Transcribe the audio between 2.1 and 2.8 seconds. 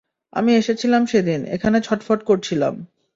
করছিলাম।